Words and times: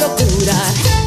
locura. 0.00 0.97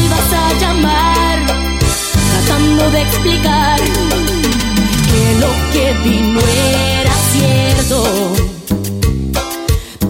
vuelvas 0.00 0.32
a 0.32 0.52
llamar, 0.60 1.38
tratando 2.30 2.90
de 2.90 3.02
explicar 3.02 3.80
que 5.10 5.22
lo 5.40 5.50
que 5.72 5.92
vi 6.04 6.20
no 6.20 6.40
era 6.40 7.14
cierto. 7.32 7.96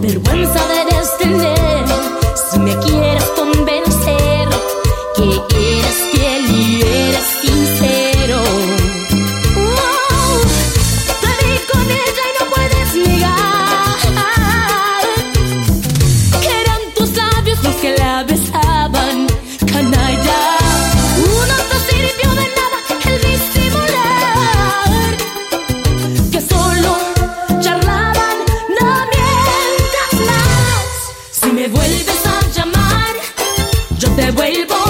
Vergüenza 0.01 0.61
de 0.67 0.81
tener. 1.19 1.60
vuelves 31.91 32.25
a 32.25 32.47
llamar, 32.55 33.15
yo 33.97 34.09
te 34.11 34.31
vuelvo 34.31 34.80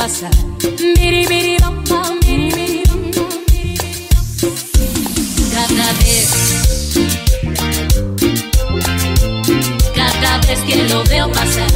pasar. 0.00 0.30
Cada 5.52 5.92
vez, 6.00 6.28
cada 9.94 10.38
vez 10.38 10.58
que 10.60 10.88
lo 10.88 11.04
veo 11.04 11.30
pasar. 11.32 11.69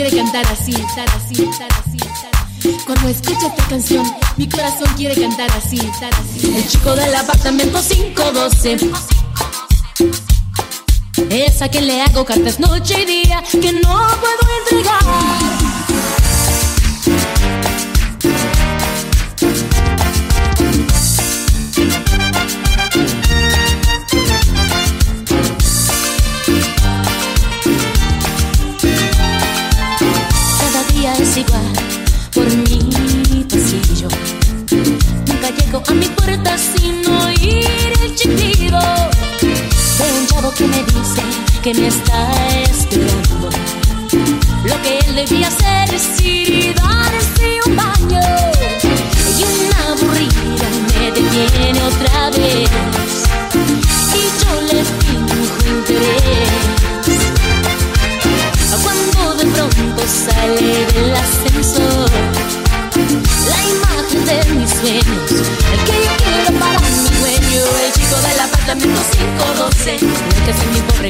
Quiere 0.00 0.16
cantar 0.16 0.46
así, 0.46 0.72
cantar 0.72 1.08
así, 1.10 1.34
cantar 1.44 1.68
así, 1.72 1.98
cantar 1.98 2.30
así. 2.34 2.76
Cuando 2.86 3.08
escucho 3.08 3.46
esta 3.48 3.68
canción, 3.68 4.16
mi 4.38 4.48
corazón 4.48 4.88
quiere 4.96 5.14
cantar 5.20 5.50
así, 5.52 5.76
cantar 5.76 6.14
así. 6.14 6.56
El 6.56 6.66
chico 6.66 6.94
del 6.96 7.14
apartamento 7.14 7.78
512. 7.86 8.78
Esa 11.28 11.68
que 11.68 11.82
le 11.82 12.00
hago 12.00 12.24
cartas 12.24 12.58
noche 12.58 13.02
y 13.02 13.24
día 13.24 13.42
que 13.50 13.72
no 13.72 14.06
puedo 14.20 14.40
entregar. 14.70 15.59
Que 41.72 41.80
me 41.80 41.86
está 41.88 42.30
esperando. 42.62 43.50
Lo 44.64 44.82
que 44.82 44.98
él 44.98 45.14
debía 45.14 45.48
hacer 45.48 45.94
es 45.94 46.20
ir 46.20 46.48
y 46.48 46.74
darse 46.74 47.58
un 47.66 47.76
baño. 47.76 48.20
Y 49.38 49.44
una 49.44 49.78
aburrida 49.92 50.68
me 50.94 51.04
detiene 51.12 51.80
otra 51.82 52.30
vez. 52.30 52.70
Y 54.14 54.22
yo 54.40 54.52
le 54.68 54.80
finjo 55.00 55.58
interés. 55.68 56.50
Cuando 58.82 59.20
de 59.34 59.44
pronto 59.46 60.02
sale 60.26 60.72
del 60.94 61.14
ascensor 61.14 62.10
la 63.50 63.60
imagen 63.74 64.20
de 64.26 64.36
mis 64.54 64.70
sueños, 64.70 65.19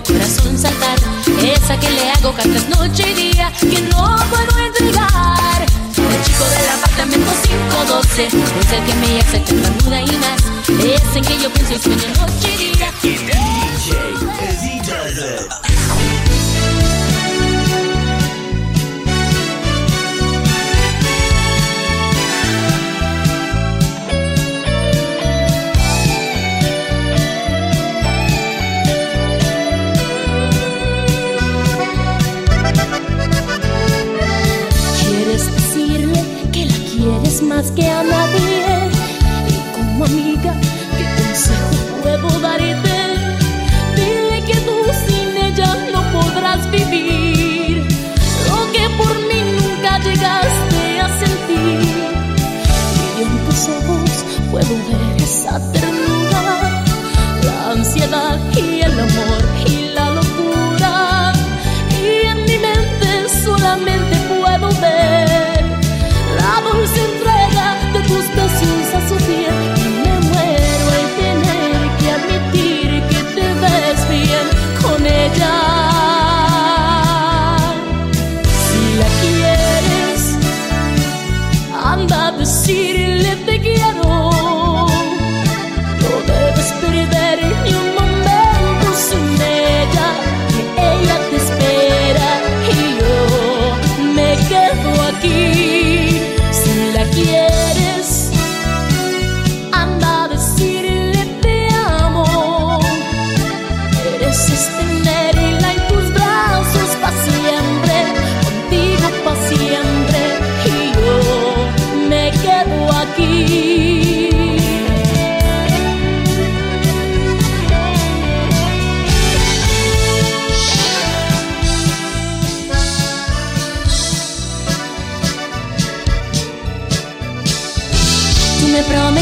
corazón 0.03 0.59
saltar, 0.59 0.99
esa 1.43 1.79
que 1.79 1.91
le 1.91 2.11
hago 2.11 2.33
cartas 2.33 2.69
noche 2.69 3.11
y 3.11 3.33
día, 3.33 3.53
que 3.61 3.81
no 3.83 4.17
puedo 4.31 4.59
entregar. 4.59 5.67
El 5.97 6.25
chico 6.25 6.45
del 6.45 6.69
apartamento 6.79 7.31
512 7.43 8.27
es 8.27 8.35
el 8.73 8.85
que 8.85 8.95
me 8.95 9.21
hace 9.21 9.39
tartamuda 9.41 10.01
y 10.03 10.13
más, 10.19 10.43
es 10.85 11.17
en 11.17 11.25
que 11.25 11.43
yo 11.43 11.51
pienso 11.51 11.75
y 11.75 11.79
sueño 11.79 12.09
noche 12.19 12.49
y 12.55 12.57
día. 12.57 13.80
Quieres 37.61 37.71
más 37.71 37.71
que 37.73 37.87
a 37.87 38.03
nadie 38.03 38.20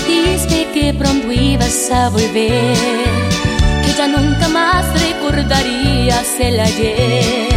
dijiste 0.06 0.68
que 0.72 0.94
pronto 0.94 1.30
ibas 1.32 1.90
a 1.90 2.08
volver, 2.08 2.76
que 3.84 3.92
ya 3.96 4.06
nunca 4.06 4.48
más 4.48 4.84
recordarías 5.00 6.28
el 6.40 6.60
ayer, 6.60 7.48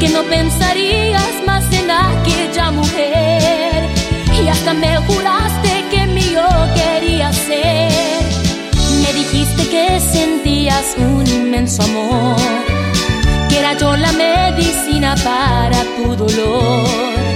que 0.00 0.08
no 0.08 0.22
pensarías 0.24 1.34
más 1.46 1.64
en 1.72 1.90
aquella 1.90 2.70
mujer 2.70 3.88
y 4.42 4.48
hasta 4.48 4.74
me 4.74 4.96
juraste 4.98 5.84
que 5.90 6.06
mío 6.06 6.46
quería 6.74 7.32
ser. 7.32 8.22
Me 9.02 9.12
dijiste 9.12 9.68
que 9.68 10.00
sentías 10.00 10.96
un 10.98 11.26
inmenso 11.26 11.82
amor, 11.82 12.36
que 13.48 13.58
era 13.58 13.74
yo 13.74 13.96
la 13.96 14.12
medicina 14.12 15.14
para 15.24 15.84
tu 15.96 16.16
dolor. 16.16 17.27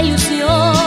Ilusión 0.00 0.77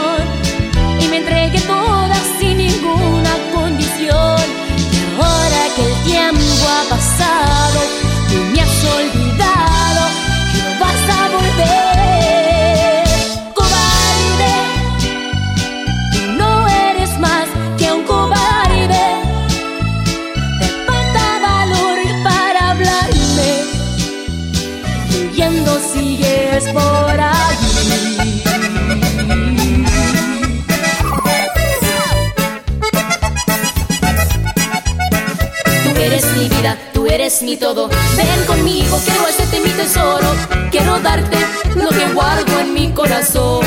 Tú 43.30 43.60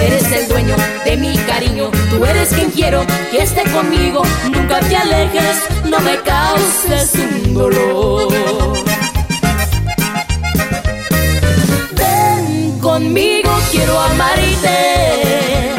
eres 0.00 0.30
el 0.30 0.46
dueño 0.48 0.76
de 1.04 1.16
mi 1.16 1.36
cariño, 1.36 1.90
tú 2.10 2.24
eres 2.24 2.50
quien 2.50 2.70
quiero 2.70 3.04
que 3.32 3.42
esté 3.42 3.64
conmigo. 3.72 4.22
Nunca 4.52 4.78
te 4.78 4.96
alejes, 4.96 5.64
no 5.84 5.98
me 5.98 6.20
causes 6.20 7.12
un 7.16 7.54
dolor. 7.54 8.32
Ven 11.96 12.78
conmigo, 12.78 13.50
quiero 13.72 13.98
amarte. 13.98 15.72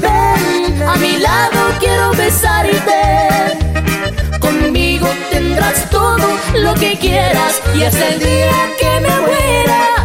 Ven 0.00 0.82
a 0.82 0.94
mi 0.96 1.18
lado, 1.18 1.60
quiero 1.80 2.12
besarte. 2.12 3.58
Conmigo 4.38 5.08
tendrás 5.32 5.90
todo 5.90 6.28
lo 6.54 6.74
que 6.74 6.96
quieras 6.96 7.60
y 7.74 7.82
hasta 7.82 8.08
el 8.08 8.20
día 8.20 8.52
que 8.78 9.00
me 9.00 9.20
muera 9.20 9.99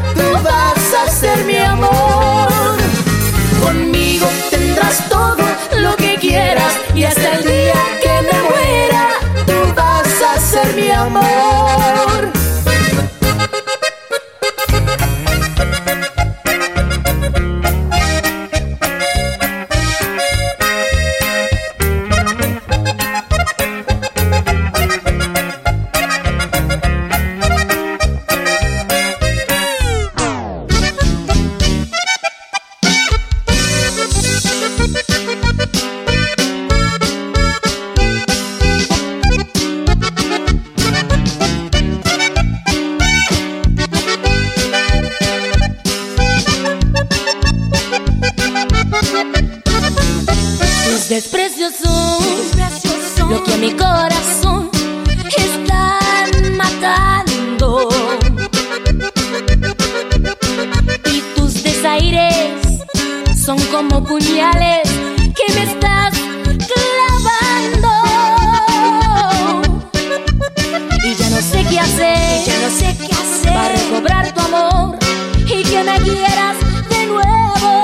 amor. 11.05 11.64
Son 63.45 63.59
como 63.67 64.03
puñales 64.03 64.89
que 65.35 65.53
me 65.53 65.63
estás 65.71 66.15
clavando. 66.71 67.91
Y 71.03 71.13
ya 71.13 71.29
no 71.29 71.37
sé 71.37 71.63
qué 71.69 71.79
hacer, 71.79 72.43
ya 72.43 72.59
no 72.59 72.69
sé 72.75 72.97
qué 72.97 73.13
hacer 73.13 73.53
para 73.53 73.69
recobrar 73.69 74.33
tu 74.33 74.39
amor 74.41 74.97
y 75.45 75.63
que 75.63 75.83
me 75.83 75.99
quieras 76.01 76.57
de 76.89 77.05
nuevo. 77.05 77.83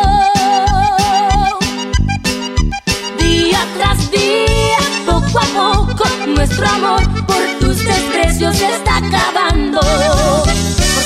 Día 3.20 3.60
tras 3.78 4.10
día, 4.10 4.80
poco 5.06 5.40
a 5.40 5.46
poco, 5.54 6.10
nuestro 6.26 6.68
amor 6.68 7.04
por 7.28 7.44
tus 7.60 7.86
desprecios 7.86 8.58
se 8.58 8.68
está 8.68 8.98
acabando. 8.98 9.80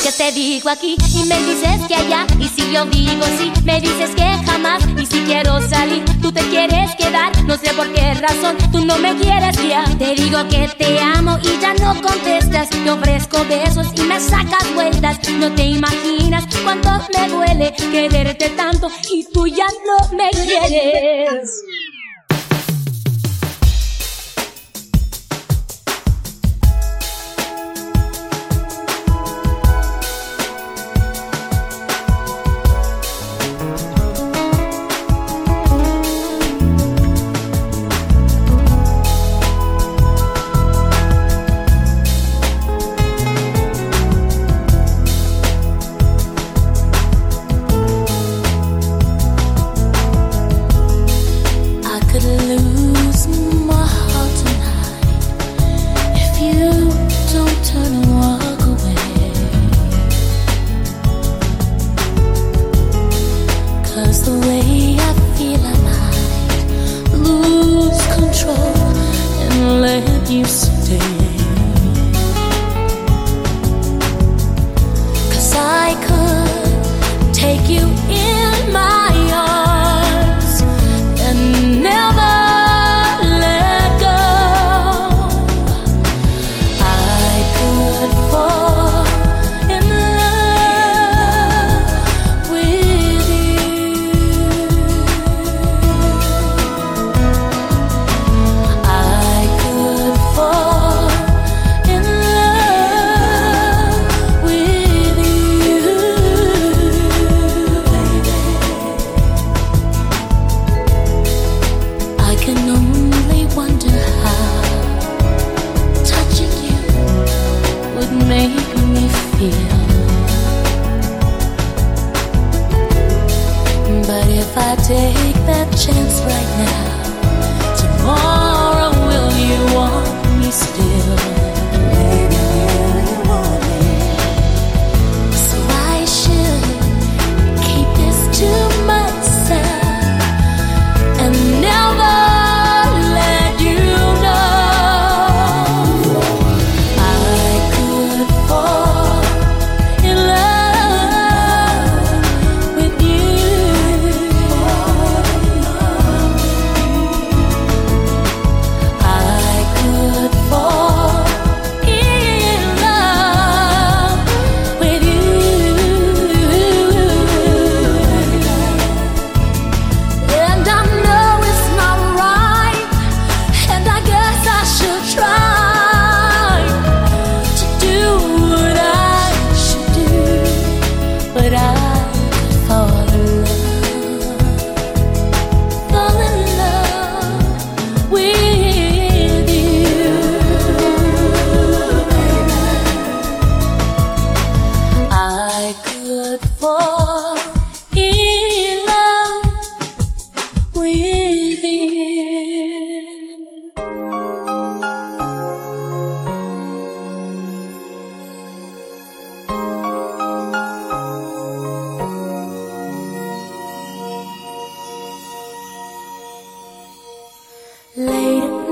Porque 0.05 0.17
te 0.23 0.31
digo 0.33 0.69
aquí 0.69 0.95
y 1.15 1.23
me 1.23 1.35
dices 1.39 1.81
que 1.87 1.95
allá. 1.95 2.27
Y 2.39 2.47
si 2.49 2.71
yo 2.71 2.85
digo 2.85 3.25
sí, 3.39 3.51
me 3.63 3.81
dices 3.81 4.11
que 4.11 4.37
jamás. 4.45 4.83
Y 5.01 5.03
si 5.07 5.21
quiero 5.21 5.59
salir, 5.67 6.05
tú 6.21 6.31
te 6.31 6.41
quieres 6.41 6.95
quedar. 6.95 7.31
No 7.45 7.57
sé 7.57 7.73
por 7.73 7.91
qué 7.91 8.13
razón 8.13 8.55
tú 8.71 8.85
no 8.85 8.99
me 8.99 9.15
quieres 9.15 9.57
ya. 9.67 9.83
Te 9.97 10.13
digo 10.13 10.47
que 10.47 10.67
te 10.77 10.99
amo 10.99 11.39
y 11.41 11.59
ya 11.59 11.73
no 11.73 11.99
contestas. 12.03 12.69
Te 12.69 12.91
ofrezco 12.91 13.43
besos 13.45 13.87
y 13.95 14.01
me 14.01 14.19
sacas 14.19 14.71
vueltas. 14.75 15.17
No 15.39 15.51
te 15.53 15.65
imaginas 15.65 16.45
cuánto 16.63 16.91
me 17.17 17.27
duele 17.27 17.73
quererte 17.91 18.49
tanto 18.49 18.91
y 19.11 19.25
tú 19.33 19.47
ya 19.47 19.65
no 19.87 20.15
me 20.15 20.29
quieres. 20.29 21.63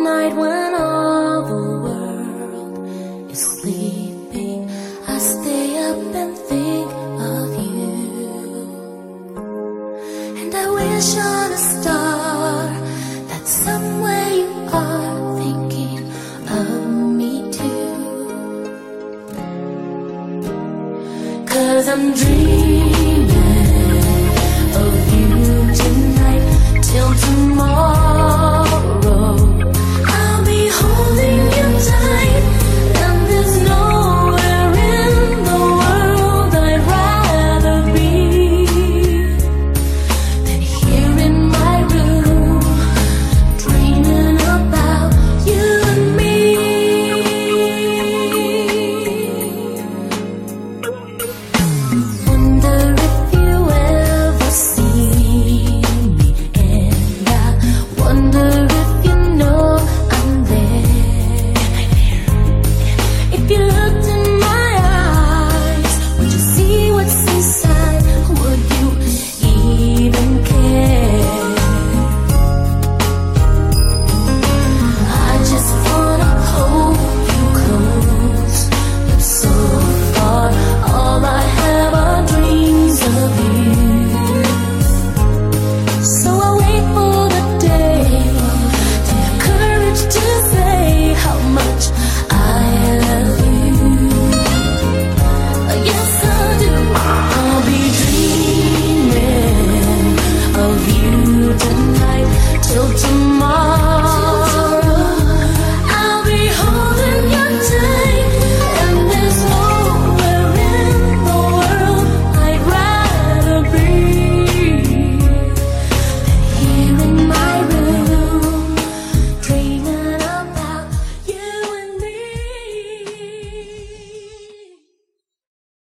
Night 0.03 0.35
when 0.35 0.72